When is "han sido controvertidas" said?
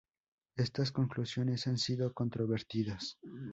1.67-3.19